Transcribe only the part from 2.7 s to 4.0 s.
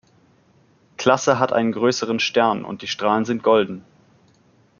die Strahlen sind golden.